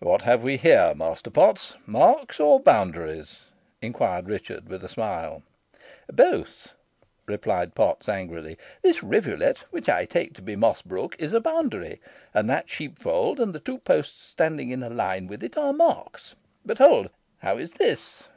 "What 0.00 0.22
have 0.22 0.42
we 0.42 0.56
here, 0.56 0.94
Master 0.96 1.30
Potts 1.30 1.76
marks 1.86 2.40
or 2.40 2.58
boundaries?" 2.58 3.42
inquired 3.80 4.26
Richard, 4.28 4.68
with 4.68 4.82
a 4.82 4.88
smile. 4.88 5.44
"Both," 6.12 6.72
replied 7.26 7.76
Potts, 7.76 8.08
angrily. 8.08 8.58
"This 8.82 9.04
rivulet, 9.04 9.58
which 9.70 9.88
I 9.88 10.06
take 10.06 10.34
to 10.34 10.42
be 10.42 10.56
Moss 10.56 10.82
Brook, 10.82 11.14
is 11.20 11.32
a 11.32 11.40
boundary, 11.40 12.00
and 12.34 12.50
that 12.50 12.68
sheepfold 12.68 13.38
and 13.38 13.54
the 13.54 13.60
two 13.60 13.78
posts 13.78 14.26
standing 14.26 14.70
in 14.70 14.82
a 14.82 14.90
line 14.90 15.28
with 15.28 15.44
it 15.44 15.56
are 15.56 15.72
marks. 15.72 16.34
But 16.66 16.78
hold! 16.78 17.10
how 17.38 17.56
is 17.58 17.70
this?" 17.74 18.24